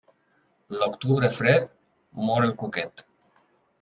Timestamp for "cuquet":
2.63-3.05